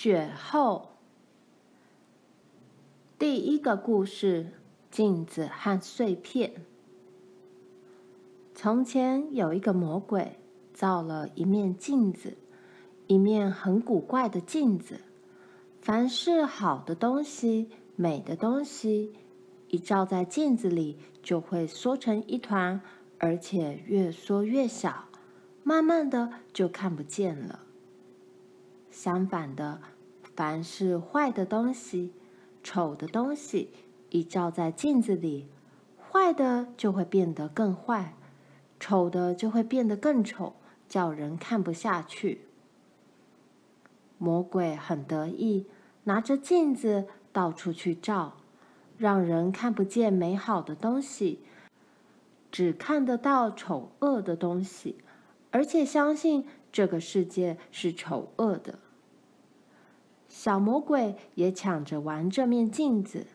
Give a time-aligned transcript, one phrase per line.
[0.00, 0.90] 雪后，
[3.18, 4.52] 第一个故事：
[4.92, 6.64] 镜子和碎片。
[8.54, 10.38] 从前有一个魔鬼，
[10.72, 12.36] 造了一面镜子，
[13.08, 15.00] 一面很古怪的镜子。
[15.80, 19.12] 凡是好的东西、美的东西，
[19.66, 22.80] 一照在镜子里，就会缩成一团，
[23.18, 25.06] 而且越缩越小，
[25.64, 27.64] 慢慢的就看不见了。
[28.90, 29.80] 相反的，
[30.34, 32.12] 凡是坏的东西、
[32.62, 33.70] 丑的东西，
[34.10, 35.48] 一照在镜子里，
[36.10, 38.14] 坏的就会变得更坏，
[38.80, 40.54] 丑的就会变得更丑，
[40.88, 42.42] 叫人看不下去。
[44.16, 45.66] 魔鬼很得意，
[46.04, 48.38] 拿着镜子到处去照，
[48.96, 51.40] 让人看不见美好的东西，
[52.50, 54.96] 只看得到丑恶的东西，
[55.52, 58.80] 而且相信这个世界是丑恶的。
[60.40, 63.26] 小魔鬼也抢着玩这面镜子，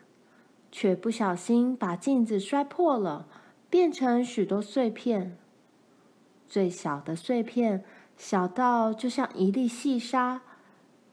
[0.72, 3.28] 却不小心把镜子摔破了，
[3.68, 5.36] 变成许多碎片。
[6.48, 7.84] 最小的碎片
[8.16, 10.40] 小到就像一粒细沙。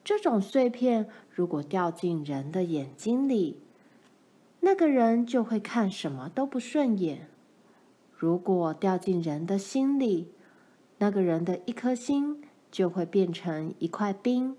[0.02, 3.60] 这种碎片如果掉进人的眼睛里，
[4.62, 7.28] 那个人就会看什么都不顺眼；
[8.16, 10.32] 如果掉进人的心里，
[11.00, 14.56] 那个人的一颗心就会变成一块冰。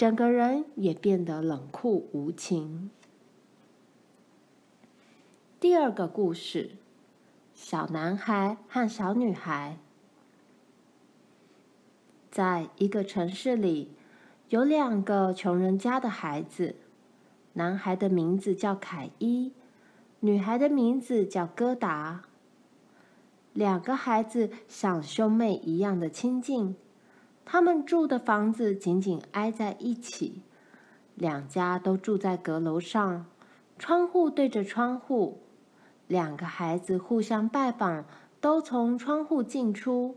[0.00, 2.88] 整个人也变得冷酷无情。
[5.60, 6.70] 第二个故事：
[7.52, 9.76] 小男孩和小女孩。
[12.30, 13.90] 在一个城市里，
[14.48, 16.76] 有两个穷人家的孩子。
[17.52, 19.52] 男孩的名字叫凯伊，
[20.20, 22.22] 女孩的名字叫戈达。
[23.52, 26.74] 两个孩子像兄妹一样的亲近。
[27.52, 30.44] 他们住的房子紧紧挨在一起，
[31.16, 33.26] 两家都住在阁楼上，
[33.76, 35.42] 窗户对着窗户。
[36.06, 38.04] 两个孩子互相拜访，
[38.40, 40.16] 都从窗户进出。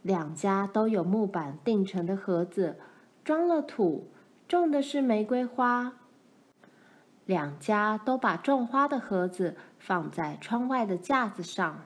[0.00, 2.78] 两家都有木板钉成的盒子，
[3.22, 4.08] 装了土，
[4.48, 5.92] 种的是玫瑰花。
[7.26, 11.84] 两家都把种花的盒子放在窗外的架子上。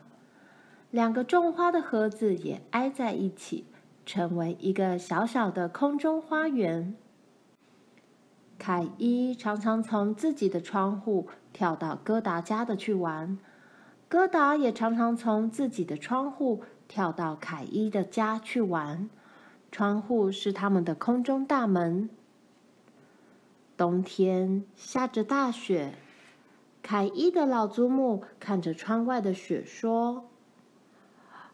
[0.91, 3.65] 两个种花的盒子也挨在一起，
[4.05, 6.97] 成为一个小小的空中花园。
[8.59, 13.39] 凯伊常常从自己的窗户跳到哥达家的去玩，
[14.09, 19.09] 哥达也常常从自己的窗户跳到凯伊的家去玩。
[19.71, 22.11] 窗户是他们的空中大门。
[23.77, 25.95] 冬天下着大雪，
[26.83, 30.30] 凯伊的老祖母看着窗外的雪说。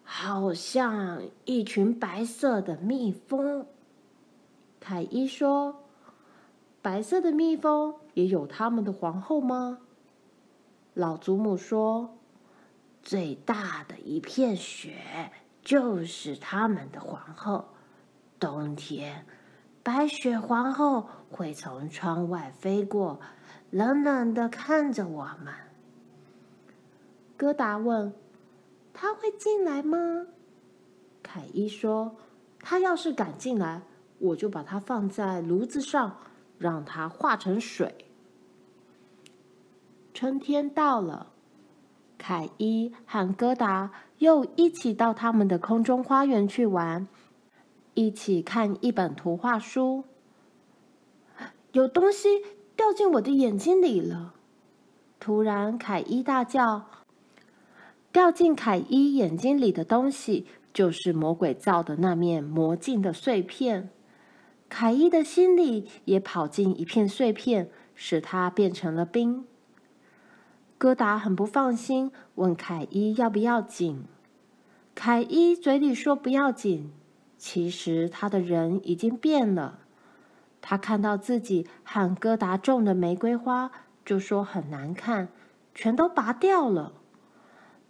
[0.09, 3.67] 好像一群白色的蜜蜂。
[4.79, 5.83] 凯伊说
[6.81, 9.81] ：“白色的蜜蜂也有他们的皇后吗？”
[10.95, 12.17] 老祖母说
[13.03, 17.65] ：“最大的一片雪就是他们的皇后。
[18.39, 19.27] 冬天，
[19.83, 23.19] 白雪皇后会从窗外飞过，
[23.71, 25.53] 冷冷的看着我们。”
[27.37, 28.15] 哥达问。
[28.99, 30.27] 他会进来吗？
[31.23, 32.17] 凯伊说
[32.61, 33.83] ：“他要是敢进来，
[34.19, 36.17] 我就把它放在炉子上，
[36.59, 38.07] 让它化成水。”
[40.15, 41.27] 春天到了，
[42.17, 47.07] 凯伊和戈达又一起到他们的空中花园去玩，
[47.93, 50.05] 一起看一本图画书。
[51.73, 52.43] 有东西
[52.75, 54.33] 掉进我的眼睛里了！
[55.21, 56.87] 突然，凯伊大叫。
[58.17, 63.91] 掉进凯伊眼睛里的东西，就是魔鬼造的那面魔镜的碎片。
[64.71, 69.45] 凯伊的心里也跑进一片碎片，使它变成了冰。
[70.79, 74.05] 哥达很不放心，问凯伊要不要紧。
[74.95, 76.91] 凯伊嘴里说不要紧，
[77.37, 79.81] 其实他的人已经变了。
[80.63, 83.71] 他看到自己和哥达种的玫瑰花，
[84.07, 85.29] 就说很难看，
[85.75, 86.95] 全都拔掉了。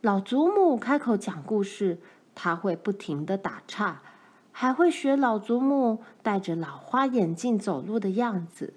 [0.02, 1.98] 老祖母开口讲故事，
[2.34, 4.02] 他会不停的打岔，
[4.52, 8.74] 还会学老祖母戴着老花眼镜走路的样子。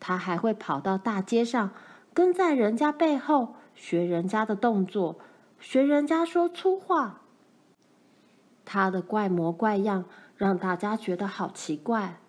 [0.00, 1.70] 他还会跑到大街上，
[2.14, 5.18] 跟在人家背后学人家的动作，
[5.60, 7.20] 学人家说粗话。
[8.64, 10.04] 他的怪模怪样
[10.36, 12.20] 让大家觉得好奇怪。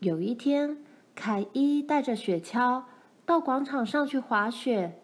[0.00, 0.78] 有一天，
[1.14, 2.84] 凯伊带着雪橇
[3.24, 5.02] 到广场上去滑雪。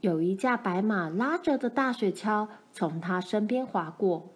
[0.00, 4.30] 有一架白马拉着的大雪橇从他身边滑过，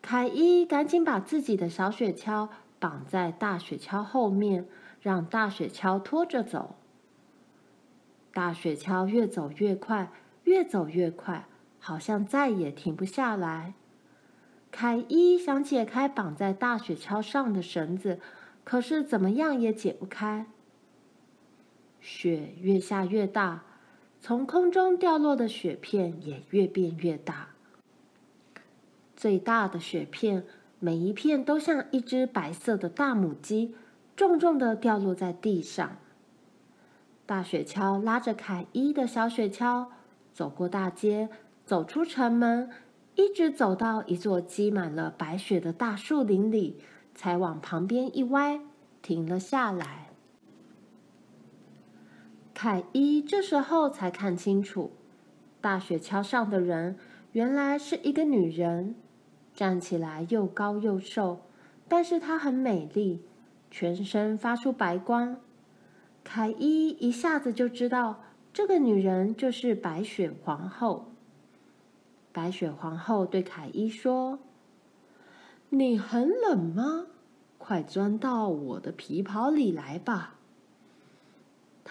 [0.00, 2.48] 凯伊赶紧把自己的小雪橇
[2.80, 4.66] 绑在大雪橇后面，
[5.00, 6.74] 让大雪橇拖着走。
[8.32, 10.10] 大雪橇越走越快，
[10.44, 11.46] 越走越快，
[11.78, 13.74] 好像再也停不下来。
[14.72, 18.18] 凯伊想解开绑在大雪橇上的绳子，
[18.64, 20.46] 可是怎么样也解不开。
[22.00, 23.62] 雪越下越大，
[24.24, 27.48] 从空中掉落的雪片也越变越大。
[29.16, 30.44] 最大的雪片，
[30.78, 33.74] 每一片都像一只白色的大母鸡，
[34.14, 35.96] 重重的掉落在地上。
[37.26, 39.88] 大雪橇拉着凯伊的小雪橇，
[40.32, 41.28] 走过大街，
[41.66, 42.70] 走出城门。
[43.16, 46.78] 一直走到一座积满了白雪的大树林里，
[47.12, 48.60] 才往旁边一歪，
[49.02, 50.11] 停了下来。
[52.54, 54.92] 凯伊这时候才看清楚，
[55.60, 56.96] 大雪橇上的人
[57.32, 58.94] 原来是一个女人，
[59.54, 61.40] 站起来又高又瘦，
[61.88, 63.22] 但是她很美丽，
[63.70, 65.38] 全身发出白光。
[66.22, 68.22] 凯伊一下子就知道，
[68.52, 71.12] 这个女人就是白雪皇后。
[72.32, 74.38] 白雪皇后对凯伊说
[75.70, 77.06] ：“你很冷吗？
[77.58, 80.36] 快钻到我的皮袍里来吧。”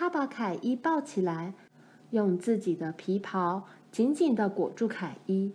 [0.02, 1.54] 她把凯伊抱起来，
[2.10, 5.54] 用自己的皮袍紧紧的裹住凯伊。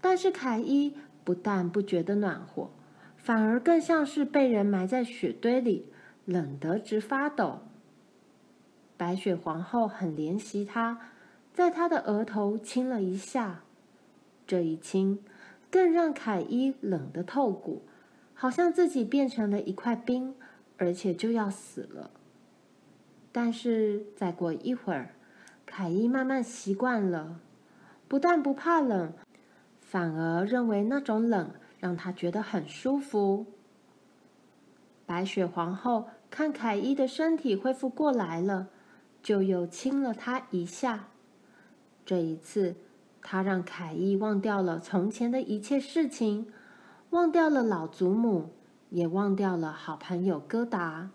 [0.00, 2.70] 但是凯伊不但不觉得暖和，
[3.16, 5.86] 反而更像是被人埋在雪堆里，
[6.24, 7.60] 冷得直发抖。
[8.96, 10.98] 白雪皇后很怜惜她，
[11.54, 13.60] 在她的额头亲了一下。
[14.48, 15.22] 这一亲，
[15.70, 17.84] 更让凯伊冷得透骨，
[18.34, 20.34] 好像自己变成了一块冰，
[20.76, 22.10] 而且就要死了。
[23.32, 25.14] 但是再过一会儿，
[25.64, 27.40] 凯伊慢慢习惯了，
[28.08, 29.12] 不但不怕冷，
[29.80, 33.46] 反而认为那种冷让他觉得很舒服。
[35.06, 38.68] 白雪皇后看凯伊的身体恢复过来了，
[39.22, 41.08] 就又亲了他一下。
[42.04, 42.76] 这一次。
[43.22, 46.50] 他让凯伊忘掉了从前的一切事情，
[47.10, 48.48] 忘掉了老祖母，
[48.88, 51.10] 也忘掉了好朋友戈达。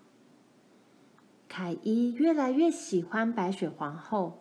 [1.57, 4.39] 凯伊越来越喜欢白雪皇后，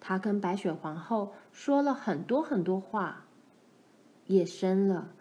[0.00, 3.24] 他跟白雪皇后说了很多很多话。
[4.26, 5.12] 夜深了，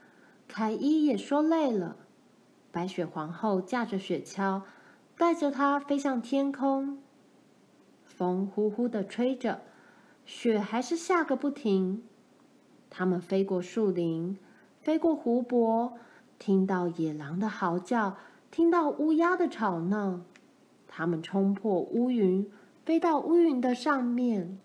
[0.47, 1.97] 凯伊也说累了。
[2.71, 4.63] 白雪皇后驾着雪橇，
[5.19, 6.97] 带着他飞向天空。
[8.05, 9.61] 风呼呼的吹着。
[10.25, 12.01] 雪还是下个不停，
[12.89, 14.39] 他们飞过树林，
[14.81, 15.93] 飞过湖泊，
[16.39, 18.17] 听到野狼的嚎叫，
[18.49, 20.21] 听到乌鸦的吵闹。
[20.99, 22.45] 他们冲破乌云，
[22.83, 24.59] 飞到乌云的上面。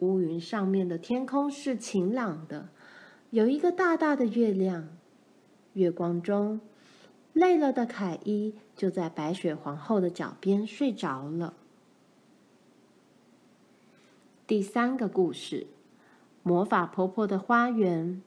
[0.00, 2.70] 乌云上面的天空是晴朗的，
[3.30, 4.88] 有一个大大的月亮。
[5.74, 6.60] 月光中，
[7.32, 11.54] 累了的凯伊就在白雪皇后的脚边睡着了。
[14.48, 15.68] 第三个故事：
[16.42, 18.20] 魔法婆婆的花园。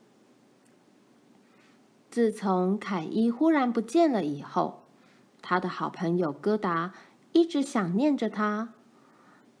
[2.10, 4.84] 自从凯伊忽然不见了以后，
[5.42, 6.94] 他的好朋友戈达
[7.34, 8.70] 一直想念着他。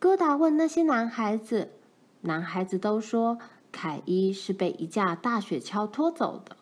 [0.00, 1.72] 疙瘩问那些男孩子，
[2.22, 3.38] 男孩子都说
[3.70, 6.56] 凯伊是被一架大雪橇拖走的。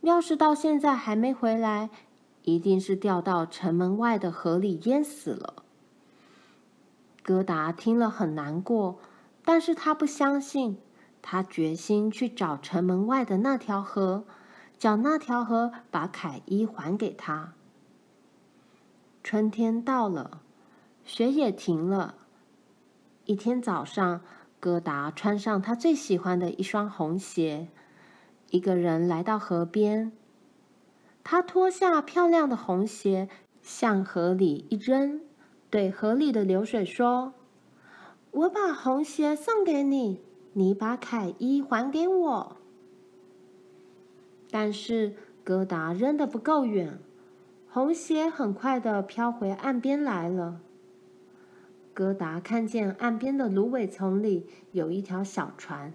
[0.00, 1.90] 要是到现在还没回来，
[2.42, 5.62] 一定是掉到城门外的河里淹死了。
[7.24, 8.98] 疙瘩听了很难过。
[9.42, 10.78] 但是他不相信，
[11.22, 14.24] 他决心去找城门外的那条河，
[14.78, 17.54] 叫那条河把凯伊还给他。
[19.22, 20.40] 春天到了，
[21.04, 22.16] 雪也停了。
[23.26, 24.22] 一天早上，
[24.60, 27.68] 疙瘩穿上他最喜欢的一双红鞋，
[28.50, 30.10] 一个人来到河边。
[31.22, 33.28] 他脱下漂亮的红鞋，
[33.62, 35.20] 向河里一扔，
[35.68, 37.34] 对河里的流水说。
[38.32, 40.22] 我把红鞋送给你，
[40.54, 42.56] 你把凯伊还给我。
[44.50, 46.98] 但是疙瘩扔得不够远，
[47.72, 50.60] 红鞋很快的飘回岸边来了。
[51.94, 55.92] 疙瘩看见岸边的芦苇丛里有一条小船，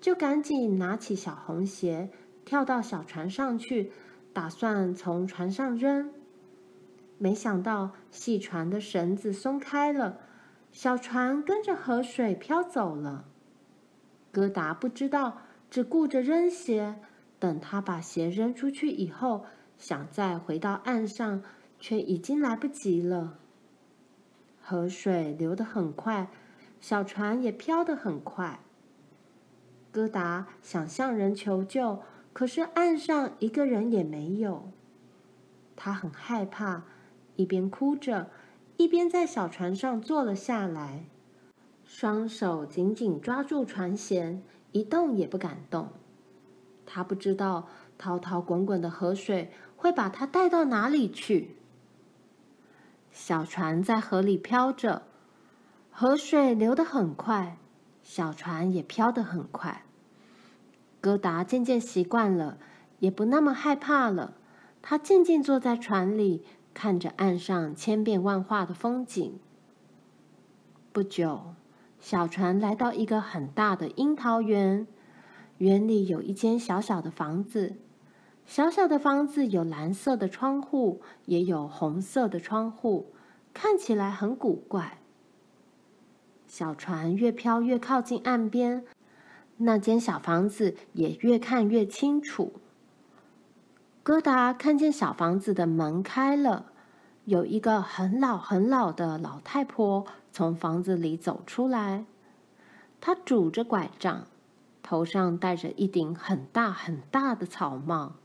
[0.00, 2.08] 就赶紧拿起小红鞋，
[2.46, 3.92] 跳到小船上去，
[4.32, 6.10] 打算从船上扔。
[7.18, 10.18] 没想到系船的绳子松开了。
[10.70, 13.26] 小船跟着河水飘走了，
[14.32, 16.94] 疙瘩不知道，只顾着扔鞋。
[17.38, 19.44] 等他把鞋扔出去以后，
[19.82, 21.42] 想再回到岸上，
[21.80, 23.36] 却已经来不及了。
[24.60, 26.30] 河水流得很快，
[26.80, 28.60] 小船也飘得很快。
[29.92, 31.98] 疙瘩想向人求救，
[32.32, 34.70] 可是岸上一个人也没有。
[35.74, 36.84] 他很害怕，
[37.34, 38.30] 一边哭着，
[38.76, 41.06] 一边在小船上坐了下来，
[41.84, 44.38] 双手紧紧抓住船舷，
[44.70, 45.88] 一动也不敢动。
[46.86, 49.50] 他不知道滔滔滚滚的河水
[49.82, 51.56] 会把他带到哪里去。
[53.10, 55.02] 小船在河里飘着，
[55.90, 57.58] 河水流得很快，
[58.04, 59.82] 小船也飘得很快。
[61.00, 62.58] 哥达渐渐习惯了，
[63.00, 64.34] 也不那么害怕了。
[64.80, 69.40] 他静静坐在船里，看着岸上千变万化的风景。
[70.92, 71.56] 不久，
[71.98, 74.86] 小船来到一个很大的樱桃园，
[75.58, 77.74] 园里有一间小小的房子。
[78.46, 83.12] 小小的房子有蓝色的窗户，也有红色的窗户，
[83.54, 84.98] 看起来很古怪。
[86.46, 88.84] 小船越飘越靠近岸边，
[89.56, 92.52] 那间小房子也越看越清楚。
[94.02, 96.66] 哥达看见小房子的门开了，
[97.24, 102.04] 有一个很老很老的老太婆从房子里走出来。
[103.00, 104.26] 她拄着拐杖，
[104.82, 108.16] 头上戴着一顶很大很大的草帽。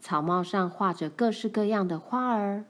[0.00, 2.64] 草帽上画着各式各样的花儿。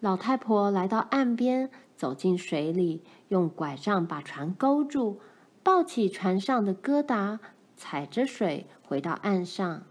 [0.00, 5.20] 老太婆来到岸边，走进水里，用拐杖把船勾住，
[5.62, 7.40] 抱起船上的哥达，
[7.76, 9.84] 踩着水回到岸上。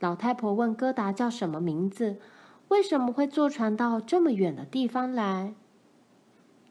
[0.00, 2.18] 老太婆问哥达叫什么名字，
[2.68, 5.54] 为什么会坐船到这么远的地方来？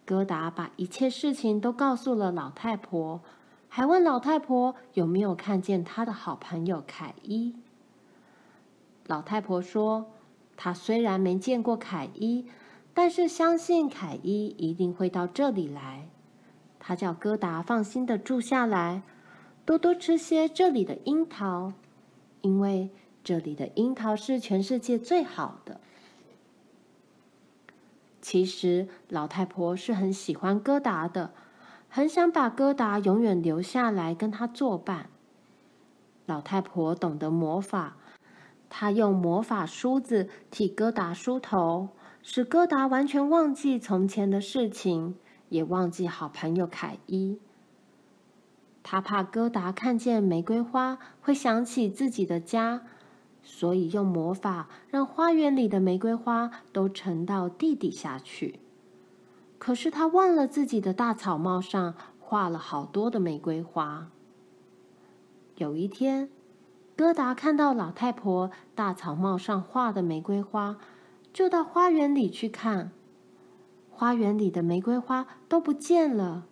[0.06, 3.22] 哥达把一切事情都告诉了老太婆，
[3.68, 7.56] 还问老太婆有没有看见他的好朋友凯伊。
[9.08, 10.12] 老太婆说
[10.56, 12.46] ：“她虽然没见过凯伊，
[12.94, 16.10] 但是相信凯伊一定会到这里来。
[16.78, 19.04] 她叫哥达放心的住下来，
[19.66, 21.74] 多多吃些这里的樱桃，
[22.42, 22.90] 因为
[23.24, 25.80] 这里的樱桃是全世界最好的。”
[28.20, 31.32] 其实老太婆是很喜欢哥达的，
[31.88, 35.10] 很想把哥达永远留下来跟他作伴。
[36.26, 37.97] 老太婆懂得魔法。
[38.70, 41.90] 他用魔法梳子替哥达梳头，
[42.22, 45.16] 使哥达完全忘记从前的事情，
[45.50, 47.40] 也忘记好朋友凯伊。
[48.84, 52.84] 他怕哥达看见玫瑰花会想起自己的家，
[53.44, 58.60] 所以用魔法让花园里的玫瑰花都沉到地底下去。
[59.58, 64.10] 可是他忘了自己的大草帽上画了好多的玫瑰花。
[65.56, 66.30] 有一天，
[66.98, 70.78] 戈达看到老太婆大草帽上画的玫瑰花，
[71.32, 72.90] 就到花园里去看。
[73.92, 76.48] 花园里的玫瑰花都不见了，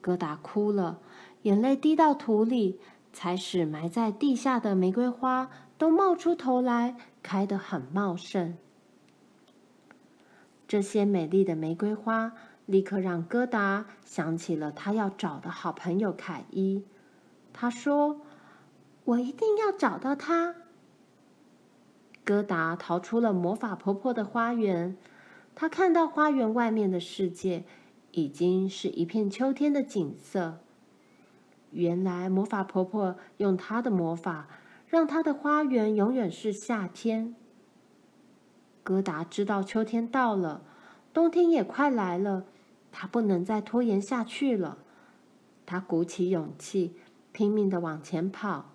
[0.00, 0.98] 戈达哭了，
[1.42, 2.80] 眼泪滴到土里，
[3.12, 8.56] 才使埋在地下的玫瑰花都冒出头来，开得很茂盛。
[10.66, 12.32] 这些美丽的玫瑰花
[12.64, 16.82] 立刻让戈达想起了他要找的好朋友凯伊。
[17.52, 18.22] 他说。
[19.04, 20.54] 我一定要找到他。
[22.24, 24.96] 哥达逃出了魔法婆婆的花园，
[25.54, 27.64] 他看到花园外面的世界
[28.12, 30.60] 已经是一片秋天的景色。
[31.72, 34.48] 原来魔法婆婆用她的魔法，
[34.86, 37.34] 让她的花园永远是夏天。
[38.82, 40.62] 哥达知道秋天到了，
[41.12, 42.44] 冬天也快来了，
[42.90, 44.78] 他不能再拖延下去了。
[45.64, 46.96] 他鼓起勇气，
[47.30, 48.69] 拼命的往前跑。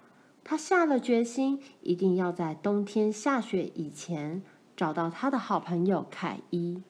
[0.47, 4.43] 他下了决心，一定要在冬天下雪以前
[4.77, 6.83] 找到他的好朋友凯伊。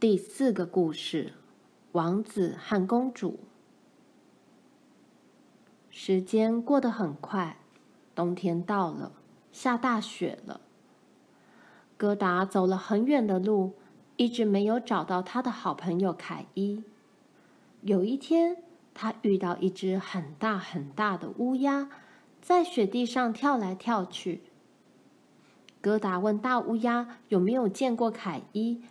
[0.00, 1.34] 第四个故事：
[1.92, 3.38] 王子和公主。
[5.90, 7.58] 时间过得很快，
[8.14, 9.12] 冬天到了，
[9.52, 10.62] 下大雪了。
[11.98, 13.74] 哥达走了很远的路，
[14.16, 16.82] 一直没有找到他的好朋友凯伊。
[17.82, 21.88] 有一天，他遇到一只很大很大的乌鸦，
[22.40, 24.42] 在雪地上跳来跳去。
[25.80, 28.82] 哥达问大乌鸦有没有见过凯伊，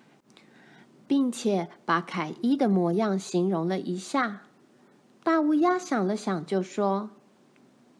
[1.07, 4.41] 并且把凯伊的模样形容了一下。
[5.23, 7.11] 大乌鸦想了想，就说：“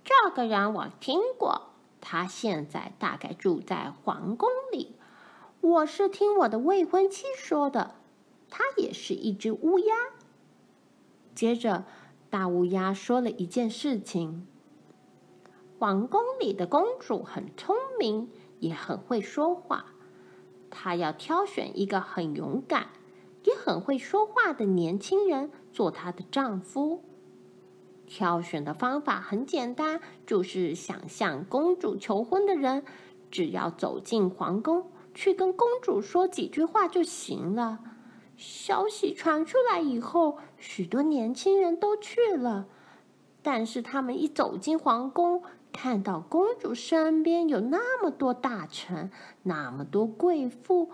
[0.03, 1.69] 这个人我听过，
[2.01, 4.95] 他现在大概住在皇宫里。
[5.61, 7.95] 我是听我的未婚妻说的，
[8.49, 9.95] 他也是一只乌鸦。”
[11.33, 11.85] 接着，
[12.29, 14.45] 大乌鸦说了一件事情：
[15.79, 19.85] 皇宫里的公主很聪明，也很会说话。
[20.69, 22.89] 她要挑选一个很勇敢、
[23.43, 27.03] 也很会说话的年轻人做她的丈夫。
[28.05, 32.83] 挑选的方法很简单，就是想向公主求婚的人，
[33.29, 37.79] 只要走进皇宫，去跟公主说几句话就行了。
[38.41, 42.67] 消息传出来以后，许多年轻人都去了，
[43.43, 49.11] 但是他们一走进皇宫，看到公主身边有那么多大臣，
[49.43, 50.89] 那么多贵妇，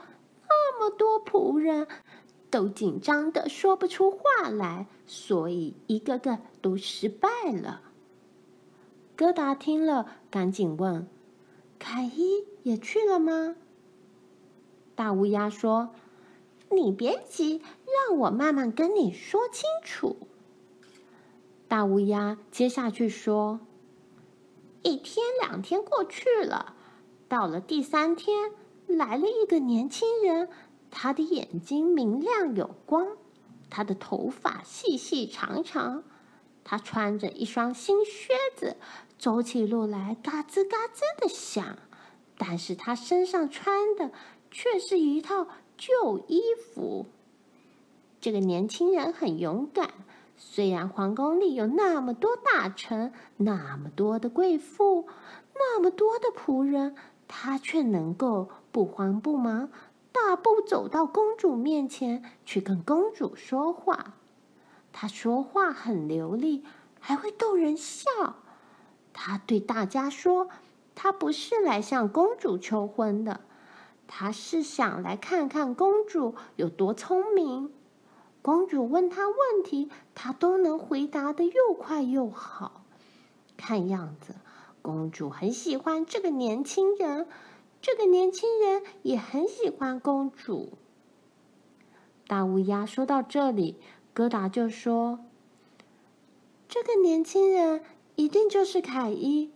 [0.47, 1.87] 那么多仆人。
[2.49, 7.81] 都紧张的说不出话来，所以一个个都失败了。
[9.17, 11.07] 疙瘩听了，赶紧问
[11.77, 13.57] ：“凯伊也去了吗？”
[14.95, 15.89] 大乌鸦说
[16.71, 17.61] ：“你别急，
[18.09, 20.17] 让我慢慢跟你说清楚。”
[21.67, 23.59] 大乌鸦接下去说
[24.83, 26.75] ：“一天两天过去了，
[27.27, 28.51] 到了第三天，
[28.87, 30.49] 来了一个年轻人。”
[30.89, 33.17] 他的眼睛明亮有光，
[33.69, 36.05] 他的头发细细长长，
[36.63, 38.77] 他穿着一双新靴子，
[39.19, 41.77] 走起路来嘎吱嘎吱的响。
[42.37, 44.11] 但是他身上穿的
[44.49, 45.47] 却是一套
[45.77, 47.05] 旧衣服。
[48.19, 49.91] 这个年轻人很勇敢，
[50.35, 55.07] 虽然皇宫里有那么多大臣，那么多的贵妇，
[55.53, 56.95] 那么多的仆人，
[57.27, 59.69] 他却能够不慌不忙。
[60.11, 64.15] 大步走到公主面前，去跟公主说话。
[64.91, 66.63] 他说话很流利，
[66.99, 68.09] 还会逗人笑。
[69.13, 70.49] 他对大家说
[70.95, 73.41] ：“他不是来向公主求婚的，
[74.07, 77.71] 他是想来看看公主有多聪明。
[78.41, 82.85] 公主问他问题，他都能回答的又快又好。
[83.57, 84.35] 看样子，
[84.81, 87.27] 公主很喜欢这个年轻人。”
[87.79, 90.73] 这个年轻人也很喜欢公主。
[92.27, 93.77] 大乌鸦说到这里，
[94.15, 95.19] 疙瘩就说
[96.67, 97.83] ：“这个年轻人
[98.15, 99.51] 一定就是凯伊，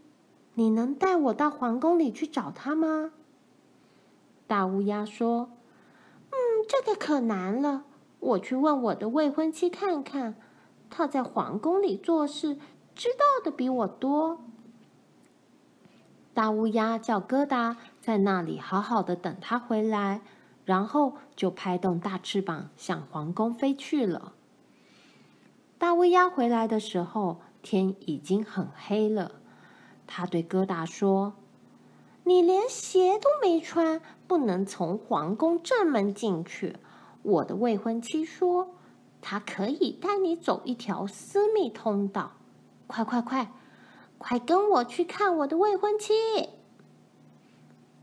[0.53, 3.11] 你能带我到皇宫里去找他吗？”
[4.51, 5.49] 大乌鸦说
[6.29, 6.35] ：“嗯，
[6.67, 7.85] 这个可难了，
[8.19, 10.35] 我去问我的未婚妻看看，
[10.89, 12.57] 她在皇宫里做事，
[12.93, 14.41] 知道的比我多。”
[16.35, 20.19] 大乌鸦叫疙瘩在那里好好的等他回来，
[20.65, 24.33] 然后就拍动大翅膀向皇宫飞去了。
[25.77, 29.31] 大乌鸦回来的时候，天已经很黑了。
[30.05, 31.35] 他对疙瘩说
[32.25, 36.77] ：“你连鞋都没穿，不能从皇宫正门进去。
[37.21, 38.69] 我的未婚妻说，
[39.19, 42.31] 她可以带你走一条私密通道。
[42.87, 43.51] 快快快！”
[44.17, 46.13] 快跟我去看我的未婚妻！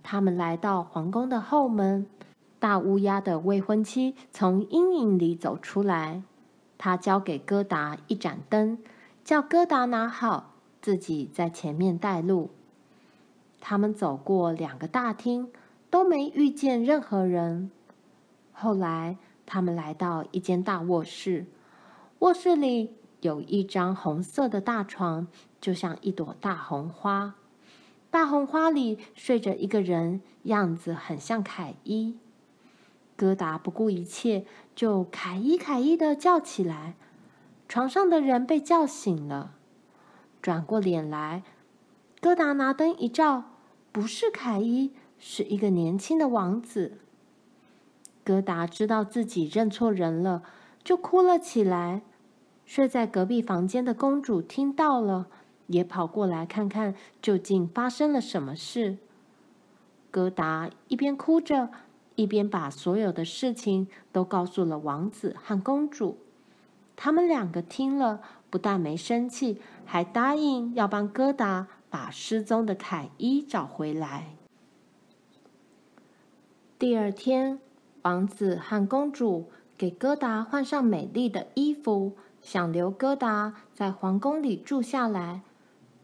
[0.02, 2.06] 他们来到皇宫的后门，
[2.58, 6.22] 大乌鸦的未婚妻从阴影里走出来。
[6.76, 8.76] 他交给疙瘩一盏灯，
[9.24, 12.50] 叫疙瘩拿好，自己在前面带路。
[13.62, 15.50] 他们走过两个大厅，
[15.90, 17.70] 都没遇见任何人。
[18.52, 21.46] 后来，他们来到一间大卧室，
[22.20, 25.28] 卧室里有一张红色的大床。
[25.60, 27.34] 就像一朵大红花，
[28.10, 32.16] 大红花里睡着一个人，样子很像凯伊。
[33.16, 34.46] 戈达不顾一切，
[34.76, 36.94] 就凯伊凯伊的叫起来。
[37.66, 39.54] 床上的人被叫醒了，
[40.40, 41.42] 转过脸来，
[42.20, 43.42] 戈达拿灯一照，
[43.90, 46.98] 不是凯伊，是一个年轻的王子。
[48.24, 50.42] 疙瘩知道自己认错人了，
[50.82, 52.02] 就哭了起来。
[52.66, 55.28] 睡在隔壁房间的公主听到了。
[55.68, 58.96] 也跑过来看看究竟发生了什么事。
[60.10, 61.68] 疙瘩一边哭着，
[62.14, 66.16] 一边把所有的事情都告诉了王子和公主。
[66.96, 74.37] 他们两个听了，不但没生气，还答应要帮疙瘩把失踪的凯伊找回来。
[76.78, 77.58] 第二天，
[78.02, 85.42] 王子和公主给戈达换上美丽的衣服，想留戈达在皇宫里住下来。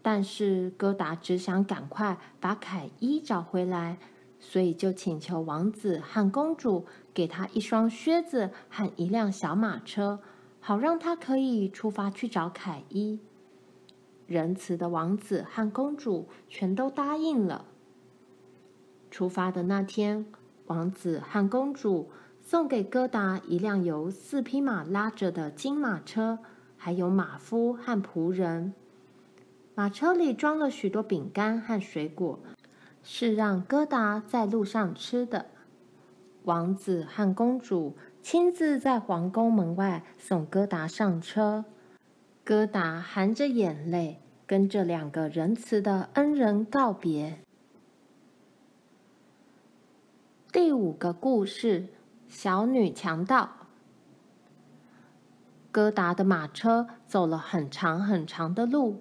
[0.02, 3.98] 但是戈达只想赶快把凯伊找回来，
[4.40, 10.18] 所以就请求王子和公主给他一双靴子和一辆小马车，
[10.58, 13.20] 好让他可以出发去找凯伊。
[14.26, 17.66] 仁慈的王子和公主全都答应了。
[19.12, 20.26] 出发的那天，
[20.66, 26.38] 王子和公主送给戈达一辆由四匹马拉着的金马车，
[26.77, 28.72] 还有马夫和仆人。
[29.74, 32.38] 马车里装了许多饼干和水果，
[33.03, 35.46] 是让戈达在路上吃的。
[36.44, 41.64] 王子和公主亲自在皇宫门外送戈达上车。
[42.44, 47.38] 戈达含着眼泪，跟这两个仁慈的恩人告别。
[50.54, 51.88] 第五个故事：
[52.28, 53.50] 小女强盗。
[55.72, 59.00] 疙瘩的马车走了很长很长的路。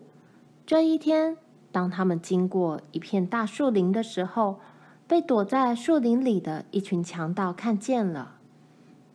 [0.65, 1.37] 这一天，
[1.71, 4.61] 当他们经过一片大树林的时候，
[5.07, 8.37] 被躲在树林里的一群强盗看见了。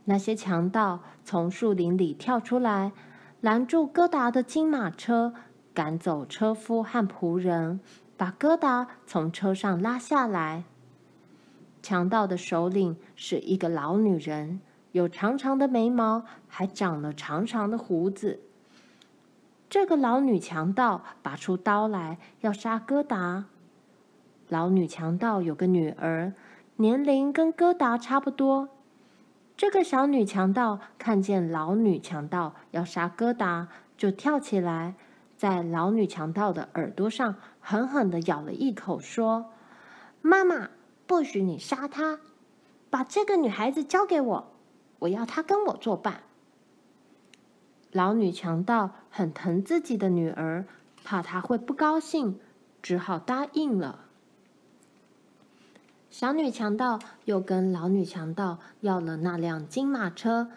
[0.04, 2.92] 那些强盗从树林里跳出来，
[3.40, 5.34] 拦住疙瘩的金马车，
[5.74, 7.80] 赶走车夫和仆人，
[8.16, 10.62] 把疙瘩从车上拉下来。
[11.82, 14.60] 强盗的首领是一个老女人，
[14.92, 18.40] 有长长的眉毛，还长了长长的胡子。
[19.70, 23.44] 这个老女强盗拔出刀来要杀哥达。
[24.48, 26.32] 老女强盗有个女儿，
[26.76, 28.70] 年龄跟哥达差不多。
[29.56, 34.94] 这个小女强盗看见老女强盗要杀哥达，就跳起来，
[35.36, 39.50] 在老女强盗的耳朵上狠狠的咬了一口，说
[40.22, 40.70] ：“妈妈。”
[41.08, 42.20] 不许你杀她！
[42.90, 44.52] 把这个女孩子交给我，
[44.98, 46.20] 我要她跟我作伴。
[47.90, 50.66] 老女强盗很疼自己的女儿，
[51.02, 52.38] 怕她会不高兴，
[52.82, 54.00] 只好答应了。
[56.10, 60.50] 小女强盗又跟老女强盗要了那辆金马车，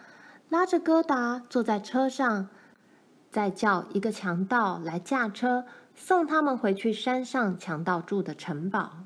[0.50, 2.48] 拉着疙瘩坐在车上，
[3.30, 9.04] 再叫一个强盗来驾车，送他们回去山上强盗住的城堡。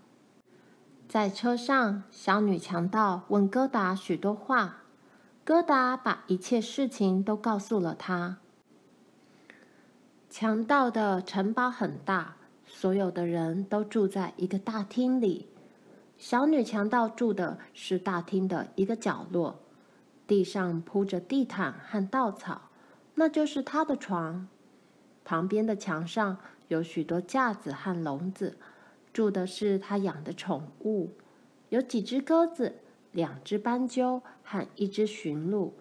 [1.16, 4.83] 在车上，小女强盗问戈达许多话，
[5.46, 8.37] 戈达把一切事情都告诉了她。
[10.29, 15.48] 强盗的城堡很大，所有的人都住在一个大厅里。
[16.18, 19.59] 小女强盗住的是大厅的一个角落，
[20.26, 22.68] 地上铺着地毯和稻草，
[23.14, 24.46] 那就是她的床。
[25.24, 26.37] 旁边的墙上
[26.68, 28.59] 有许多架子和笼子。
[29.16, 31.12] 住的是他养的宠物，
[31.70, 32.74] 有几只鸽子、
[33.12, 35.72] 两只斑鸠和一只驯鹿。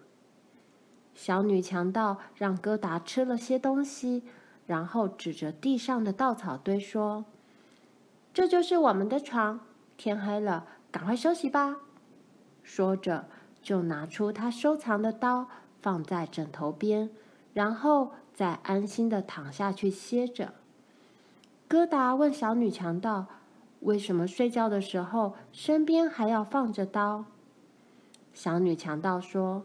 [1.12, 4.22] 小女强盗让疙瘩吃了些东西，
[4.64, 7.26] 然后指着地上的稻草堆说
[8.32, 9.60] ：“这就是我们的床。
[9.98, 11.76] 天黑了，赶快休息吧。”
[12.64, 13.28] 说着，
[13.60, 15.46] 就拿出他收藏的刀，
[15.82, 17.10] 放在枕头边，
[17.52, 20.54] 然后再安心的躺下去歇着。
[21.68, 23.26] 疙瘩问小女强盗
[23.80, 27.24] ：“为什么睡觉的时候身边还要放着刀？”
[28.32, 29.64] 小女强盗说：“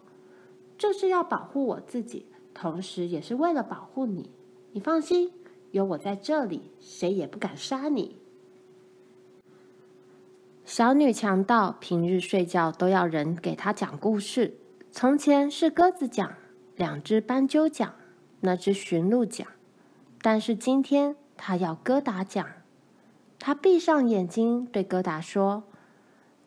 [0.79, 4.31] 这是要保护我自己，同时也是为了保护你。
[4.71, 5.31] 你放心，
[5.69, 8.15] 有我在这里，谁也不敢杀你。”
[10.65, 14.57] 小女强盗平日睡觉都要人给她讲故事。
[14.91, 16.33] 从前是鸽子讲，
[16.75, 17.93] 两只斑鸠讲，
[18.39, 19.47] 那只驯鹿讲，
[20.21, 21.15] 但是今天。
[21.43, 22.47] 他要疙瘩讲，
[23.39, 25.63] 他闭上眼睛对疙瘩说：“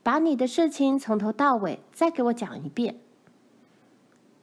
[0.05, 3.01] 把你的事情从头到尾再给我讲一遍。”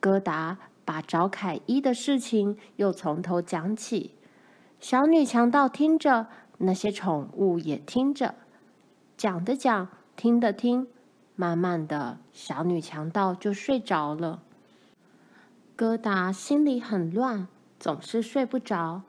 [0.01, 4.13] 疙瘩把找凯伊的事情又从头讲起。
[4.81, 8.35] 小女强盗听着，那些宠物也听着，
[9.15, 9.87] 讲的讲，
[10.17, 10.85] 听的听，
[11.37, 14.43] 慢慢的，小女强盗就睡着了。
[15.77, 17.47] 疙瘩心里很乱，
[17.79, 19.03] 总是睡不着。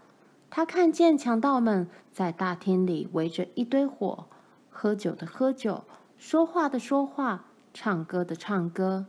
[0.54, 4.26] 他看见强盗们在大厅里围着一堆火，
[4.68, 5.84] 喝酒的喝酒，
[6.18, 9.06] 说话的说话，唱歌的唱歌。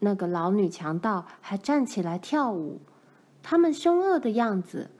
[0.00, 2.82] 那个老女强盗还站起来跳舞，
[3.42, 4.90] 他们凶恶的样子，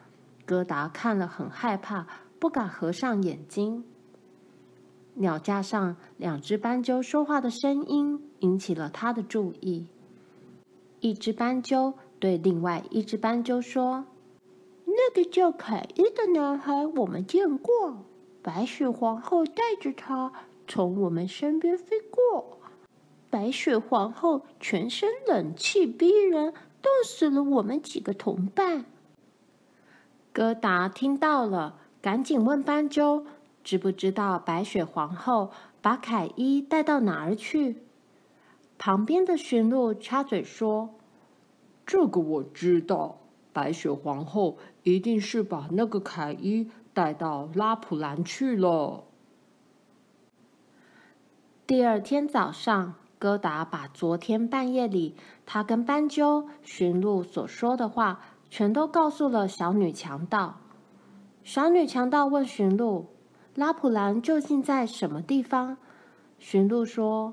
[0.46, 2.07] 疙瘩看了很害怕，
[2.38, 3.85] 不敢合上眼睛。
[5.12, 9.88] 鸟架上两只斑鸠说话的声音引起了他的注意。
[11.00, 14.07] 一只斑鸠对另外一只斑鸠说。
[14.87, 18.05] 那个叫凯伊的男孩，我们见过。
[18.42, 20.33] 白雪皇后带着他
[20.68, 22.59] 从我们身边飞过。
[23.31, 28.85] 白雪皇后全身冷气逼人，冻死了我们几个同伴。
[30.33, 33.27] 疙瘩听到了，赶紧问斑鸠
[33.64, 37.83] ：“知不知道白雪皇后把凯伊带到哪儿去？”
[38.79, 40.90] 旁边的驯鹿插嘴说
[41.87, 43.18] ：“这个我知道。”
[43.55, 49.05] 白雪皇后一定是把那个凯伊带到拉普兰去了。
[51.66, 55.14] 第二天早上，疙瘩把昨天半夜里
[55.47, 58.20] 他跟斑鸠、驯鹿所说的话，
[58.51, 60.61] 全都告诉了小女强盗。
[61.42, 63.07] 小女强盗问驯鹿
[63.57, 65.79] ：“拉普兰究竟在什么地方？”
[66.38, 67.33] 驯鹿说：“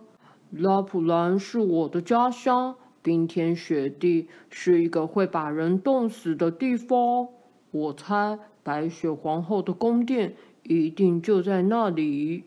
[0.51, 7.27] 拉普兰是我的家乡。”冰天雪地是一个会把人冻死的地方。
[7.71, 12.45] 我猜白雪皇后的宫殿一定就在那里。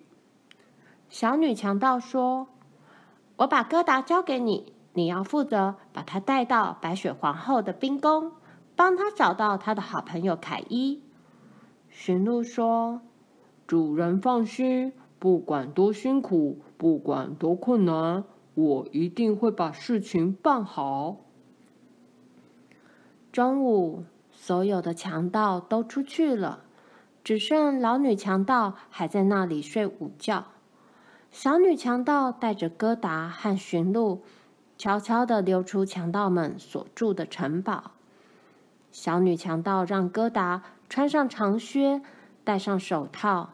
[1.08, 2.48] 小女强盗说
[3.38, 8.32] ：“我把疙瘩交给你，你要负责把她带到白雪皇后的冰宫，
[8.76, 11.00] 帮她找到她的好朋友凯伊。”
[11.88, 13.00] 驯鹿说
[13.66, 21.18] ：“主人放心，不管多辛苦，不管多困难，我一定会把事情办好。”
[23.30, 24.04] 中午，
[24.34, 26.60] 所有的强盗都出去了，
[27.22, 30.46] 只剩老女强盗还在那里睡午觉。
[31.30, 34.22] 小女强盗带着疙瘩和驯鹿，
[34.76, 37.92] 悄悄地溜出强盗们所住的城堡。
[38.92, 42.02] 小女强盗让戈达穿上长靴，
[42.44, 43.50] 戴上手套。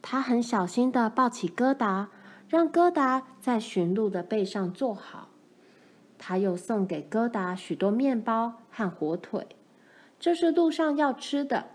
[0.00, 2.08] 她很小心地抱起戈达，
[2.48, 5.28] 让戈达在驯鹿的背上坐好。
[6.16, 9.46] 她又送给戈达许多面包和火腿，
[10.20, 11.70] 这是路上要吃的。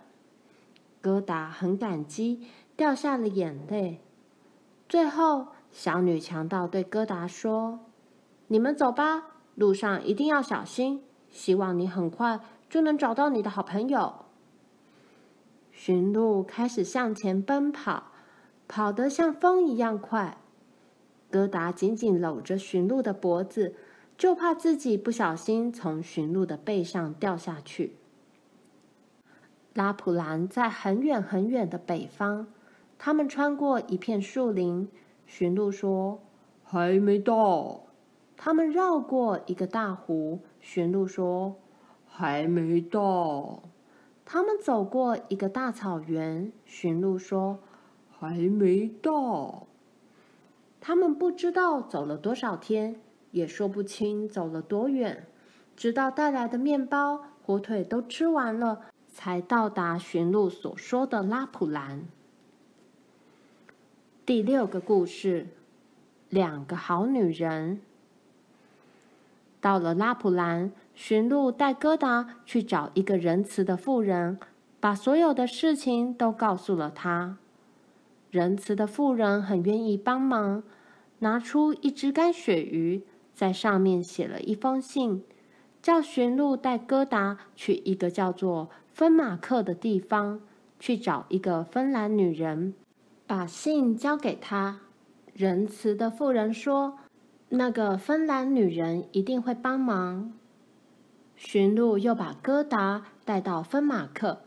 [1.01, 3.99] 疙瘩很感激，掉下了眼泪。
[4.87, 7.79] 最后，小女强盗对疙瘩说
[8.47, 9.23] ：“你们走吧，
[9.55, 11.01] 路上一定要小心。
[11.31, 14.13] 希望你很快就能找到你的好朋友。”
[15.73, 18.11] 驯鹿开始向前奔跑，
[18.67, 20.37] 跑得像风一样快。
[21.31, 23.75] 疙瘩紧紧搂着驯鹿的脖子，
[24.15, 27.97] 就怕自己不小心从驯鹿的背上掉下去。
[29.75, 32.47] 拉普兰在很远很远的北方。
[32.97, 34.89] 他们穿过一片树林，
[35.27, 36.23] 驯鹿说
[36.63, 37.81] ：“还没到。”
[38.37, 41.57] 他们绕过一个大湖，驯鹿说
[42.07, 43.63] ：“还没到。”
[44.23, 47.59] 他们走过一个大草原，驯鹿说
[48.17, 49.67] ：“还没到。”
[50.79, 52.95] 他们不知道走了多少天，
[53.31, 55.27] 也说不清走了多远，
[55.75, 58.85] 直到带来的面包、火腿都吃完了，
[59.15, 62.03] 才到达驯鹿所说的拉普兰。
[64.25, 65.47] 第六个故事，
[66.27, 67.79] 两个好女人。
[69.61, 74.37] 到了拉普兰，驯鹿带疙瘩去找一个仁慈的妇人，
[74.81, 77.37] 把所有的事情都告诉了她。
[78.29, 80.61] 仁慈的妇人很愿意帮忙，
[81.19, 85.23] 拿出一只干鳕鱼，在上面写了一封信，
[85.81, 90.39] 叫驯鹿带疙瘩去一个叫做芬马克的地方，
[90.79, 92.73] 去找一个芬兰女人。
[93.27, 94.79] 把信交给他，
[95.33, 96.97] 仁慈的妇人说
[97.49, 100.31] ：“那个芬兰女人一定会帮忙。”
[101.35, 104.43] 驯鹿又把戈达带到芬马克。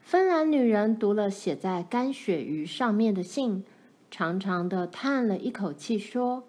[0.00, 3.62] 芬兰女人读了写在干鳕鱼上面的信，
[4.10, 6.44] 长长的叹了一口气，说：“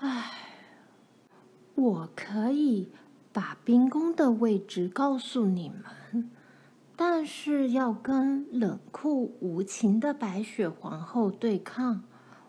[0.00, 0.32] 唉，
[1.74, 2.88] 我可以
[3.38, 6.28] 把冰宫的位置告诉你们。”
[6.96, 12.02] 但是要跟冷酷无情的白雪皇后对抗，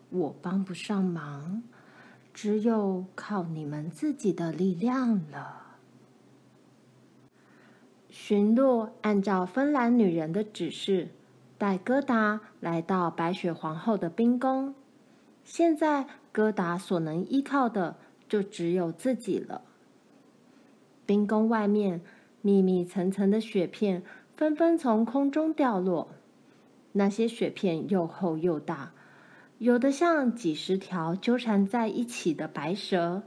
[0.09, 1.61] 我帮不上忙，
[2.33, 5.77] 只有靠你们自己的力量了。
[8.09, 11.09] 驯鹿按照芬兰女人的指示，
[11.59, 14.73] 带疙瘩来到白雪皇后的冰宫。
[15.43, 17.97] 现在疙瘩所能依靠的
[18.27, 19.61] 就只有自己了。
[21.09, 22.01] 冰宫外面
[22.43, 24.03] 密密层层的雪片。
[24.37, 26.09] 纷纷从空中掉落，
[26.91, 28.91] 那些雪片又厚又大，
[29.57, 33.23] 有的像几十条纠缠在一起的白蛇，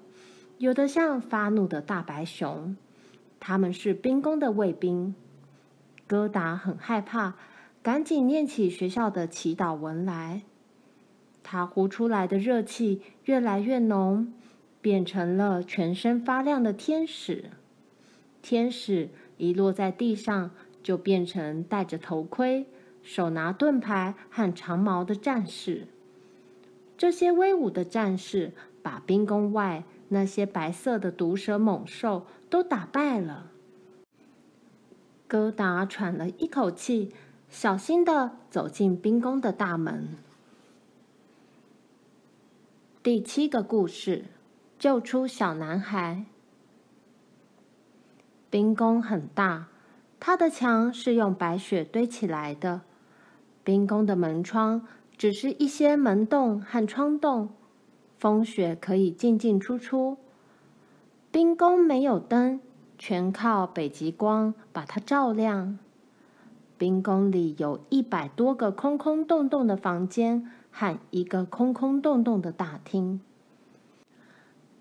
[0.59, 2.77] 有的像发怒的大白熊。
[3.41, 5.17] 他们是冰宫的卫兵。
[6.09, 7.35] 疙瘩很害怕，
[7.83, 10.43] 赶紧念起学校的祈祷文来。
[11.43, 14.33] 他呼出来的热气越来越浓，
[14.81, 17.51] 变成了全身发亮的天使。
[18.43, 20.51] 天使一落在地上，
[20.83, 22.67] 就变成戴着头盔、
[23.03, 25.87] 手拿盾牌和长矛的战士。
[26.99, 28.53] 这些威武的战士
[28.83, 33.51] 把冰宫外那些白色的毒蛇猛兽都打败了。
[35.27, 37.13] 哥达喘了一口气，
[37.49, 40.09] 小心的走进冰宫的大门。
[43.03, 44.27] 第七个故事：
[44.79, 46.27] 救出小男孩。
[48.53, 49.69] 冰宫很大。
[50.21, 52.83] 它的墙是用白雪堆起来的，
[53.65, 54.87] 冰宫的门窗
[55.17, 57.49] 只是一些门洞和窗洞，
[58.19, 60.19] 风雪可以进进出出。
[61.31, 62.61] 冰宫没有灯，
[62.99, 65.79] 全靠北极光把它照亮。
[66.77, 73.23] 冰宫里有一百多个空空洞洞的房间和一个空空洞洞的大厅。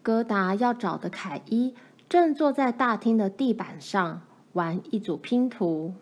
[0.04, 1.74] 疙瘩要找的凯伊
[2.12, 5.94] 正坐在大厅的地板上玩一组拼图。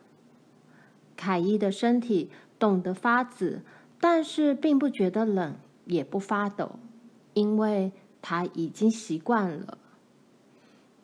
[1.16, 3.62] 凯伊的身体冻得发紫，
[4.02, 5.54] 但是并不觉得冷，
[5.86, 6.80] 也不发抖，
[7.36, 7.92] 因为
[8.24, 9.78] 他已经习惯了。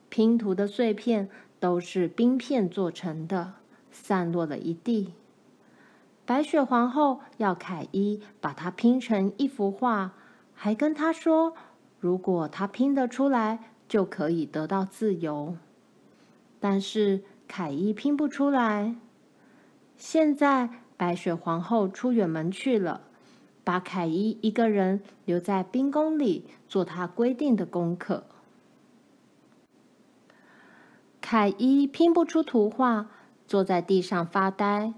[0.09, 3.53] 拼图的碎片都是冰片做成的，
[3.91, 5.13] 散落了一地。
[6.25, 10.13] 白雪皇后要凯伊把它拼成一幅画，
[10.55, 11.53] 还跟他说，
[11.99, 15.57] 如果他拼得出来，就可以得到自由。
[16.59, 18.95] 但是凯伊拼不出来。
[19.97, 23.01] 现在白雪皇后出远门去了，
[23.63, 28.23] 把凯伊一个人留在冰宫里做他规定的功课。
[31.21, 33.07] 凯伊拼不出图画，
[33.47, 34.93] 坐在地上发呆。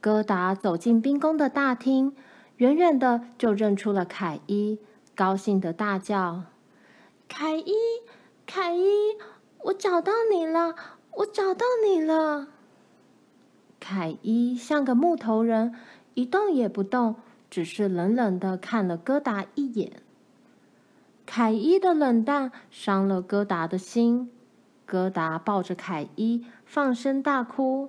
[0.00, 2.14] 戈达走进冰宫的大厅，
[2.58, 4.78] 远远的就认出了凯伊，
[5.14, 6.44] 高兴的大叫
[7.28, 7.74] ：“凯伊，
[8.46, 9.16] 凯伊，
[9.64, 10.74] 我找到你了！
[11.12, 12.48] 我找到你了！”
[13.80, 15.74] 凯伊像个木头人，
[16.14, 17.16] 一动也不动，
[17.50, 19.92] 只是冷冷的看了戈达一眼。
[21.26, 24.30] 凯伊的冷淡伤了戈达的心。
[24.86, 27.88] 戈达抱着凯伊，放声大哭，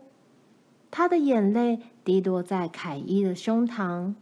[0.89, 4.13] 他的眼泪滴落在凯伊的胸膛，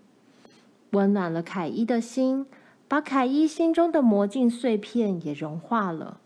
[0.90, 2.48] 温暖了凯伊的心，
[2.94, 6.20] 把凯伊心中的魔镜碎片也融化了。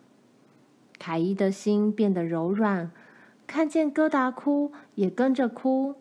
[1.00, 2.92] 凯伊的心变得柔软，
[3.48, 5.96] 看见疙瘩哭，也跟着哭。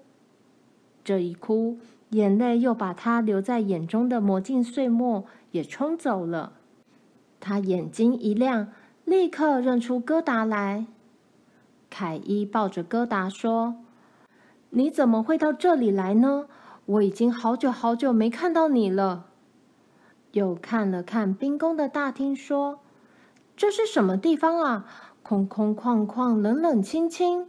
[1.05, 1.79] 这一哭，
[2.11, 6.55] 眼泪又把他留在眼中的魔镜碎末也冲走了。
[7.38, 8.66] 他眼睛一亮。
[9.05, 10.87] 立刻认出戈达来，
[11.88, 13.76] 凯伊抱着戈达说
[14.70, 16.46] ：“你怎么会到这里来呢？
[16.87, 19.25] 我已经好久好久没看到你了。”
[20.37, 22.81] 又看了看冰宫的大厅，说
[23.57, 24.85] ：“这是什么地方啊？
[25.22, 27.49] 空空旷旷，冷冷清清。”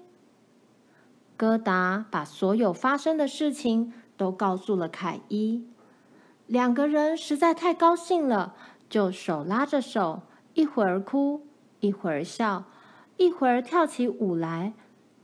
[1.37, 5.67] 疙瘩把所有发生的事情都告诉了凯伊，
[6.45, 8.55] 两个人实在太高兴了，
[8.89, 10.21] 就手拉着手，
[10.53, 11.45] 一会儿哭。
[11.81, 12.63] 一会儿笑，
[13.17, 14.73] 一会儿跳起舞来，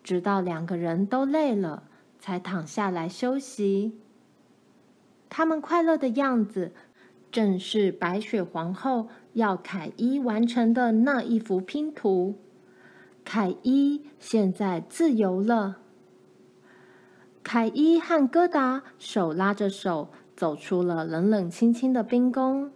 [0.03, 1.83] 直到两个人都累了，
[2.19, 3.97] 才躺下来休息。
[5.29, 6.73] 他们快乐的样子，
[7.33, 12.35] 正是白雪皇后要凯伊完成的那一幅拼图。
[13.25, 15.77] 凯伊现在自由了。
[17.41, 22.69] 凯伊和戈达手拉着手，走出了冷冷清清的冰宫。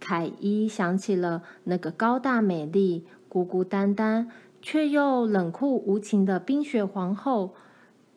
[0.00, 4.28] 凯伊想起了那个高大美丽、孤孤单单
[4.60, 7.54] 却又冷酷无情的冰雪皇后，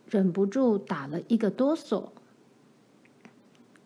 [0.08, 2.10] 忍不住打了一个哆嗦。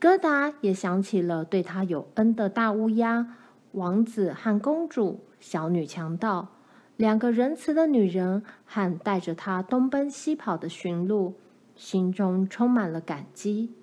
[0.06, 3.38] 疙瘩也想起了对他有恩的大乌鸦、
[3.72, 6.50] 王子和公主、小女强盗，
[6.96, 11.34] 两个仁慈的女人和带着他东奔西跑的驯鹿，
[11.76, 13.74] 心中充满了感激。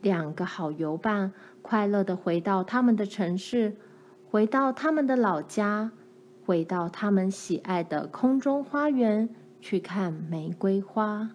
[0.00, 3.76] 两个好游伴快乐的回到他们的城市，
[4.30, 5.90] 回到他们的老家，
[6.46, 9.28] 回到他们喜爱的空中花园，
[9.60, 11.32] 去看玫瑰花。